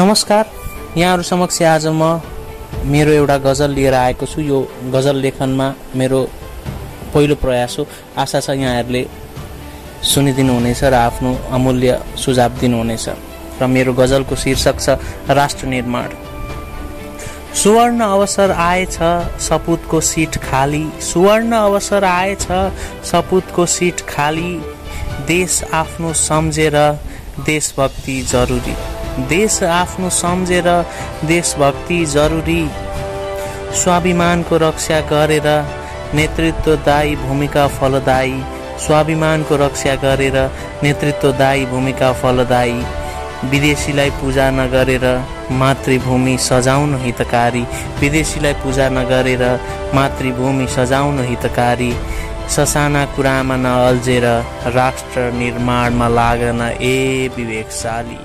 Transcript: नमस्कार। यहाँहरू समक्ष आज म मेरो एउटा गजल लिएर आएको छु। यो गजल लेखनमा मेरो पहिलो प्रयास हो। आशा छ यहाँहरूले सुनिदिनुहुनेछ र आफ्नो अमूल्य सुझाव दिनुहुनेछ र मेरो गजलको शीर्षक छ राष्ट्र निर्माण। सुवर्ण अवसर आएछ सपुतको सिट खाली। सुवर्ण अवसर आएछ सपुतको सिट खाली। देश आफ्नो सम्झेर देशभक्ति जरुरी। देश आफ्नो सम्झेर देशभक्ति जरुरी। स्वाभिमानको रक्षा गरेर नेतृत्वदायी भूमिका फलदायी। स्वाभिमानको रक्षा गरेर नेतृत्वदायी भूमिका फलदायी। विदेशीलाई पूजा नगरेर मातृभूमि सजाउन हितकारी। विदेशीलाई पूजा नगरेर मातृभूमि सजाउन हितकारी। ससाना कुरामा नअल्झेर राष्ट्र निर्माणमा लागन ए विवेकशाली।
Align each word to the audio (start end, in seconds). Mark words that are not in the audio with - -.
नमस्कार। 0.00 0.50
यहाँहरू 0.96 1.22
समक्ष 1.22 1.60
आज 1.62 1.86
म 1.92 2.02
मेरो 2.88 3.12
एउटा 3.12 3.36
गजल 3.44 3.70
लिएर 3.70 3.94
आएको 3.94 4.26
छु। 4.26 4.40
यो 4.40 4.60
गजल 4.92 5.16
लेखनमा 5.16 5.66
मेरो 5.96 6.20
पहिलो 7.14 7.34
प्रयास 7.36 7.76
हो। 7.78 7.84
आशा 8.16 8.40
छ 8.40 8.50
यहाँहरूले 8.50 9.04
सुनिदिनुहुनेछ 10.02 10.82
र 10.84 10.94
आफ्नो 10.94 11.34
अमूल्य 11.52 11.98
सुझाव 12.16 12.50
दिनुहुनेछ 12.60 13.08
र 13.60 13.66
मेरो 13.66 13.92
गजलको 13.92 14.36
शीर्षक 14.36 14.80
छ 14.80 14.88
राष्ट्र 15.28 15.66
निर्माण। 15.66 16.08
सुवर्ण 17.62 18.00
अवसर 18.00 18.50
आएछ 18.50 18.96
सपुतको 19.48 20.00
सिट 20.00 20.36
खाली। 20.48 20.84
सुवर्ण 21.12 21.52
अवसर 21.56 22.04
आएछ 22.04 22.46
सपुतको 23.10 23.66
सिट 23.66 24.00
खाली। 24.08 24.54
देश 25.28 25.62
आफ्नो 25.72 26.12
सम्झेर 26.22 26.78
देशभक्ति 27.44 28.20
जरुरी। 28.32 28.76
देश 29.18 29.62
आफ्नो 29.62 30.08
सम्झेर 30.10 30.68
देशभक्ति 31.24 32.04
जरुरी। 32.04 32.70
स्वाभिमानको 33.74 34.56
रक्षा 34.56 35.00
गरेर 35.00 35.48
नेतृत्वदायी 36.14 37.16
भूमिका 37.16 37.66
फलदायी। 37.68 38.42
स्वाभिमानको 38.86 39.56
रक्षा 39.56 39.94
गरेर 39.94 40.38
नेतृत्वदायी 40.82 41.66
भूमिका 41.66 42.12
फलदायी। 42.12 42.82
विदेशीलाई 43.50 44.10
पूजा 44.10 44.50
नगरेर 44.50 45.06
मातृभूमि 45.50 46.36
सजाउन 46.38 46.94
हितकारी। 46.94 47.64
विदेशीलाई 48.00 48.54
पूजा 48.54 48.88
नगरेर 48.88 49.44
मातृभूमि 49.94 50.66
सजाउन 50.66 51.24
हितकारी। 51.24 51.92
ससाना 52.48 53.04
कुरामा 53.06 53.56
नअल्झेर 53.56 54.24
राष्ट्र 54.74 55.30
निर्माणमा 55.32 56.08
लागन 56.08 56.60
ए 56.82 57.30
विवेकशाली। 57.36 58.18